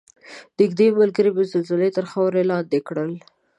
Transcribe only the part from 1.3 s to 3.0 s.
مې زلزلې تر خاورو لاندې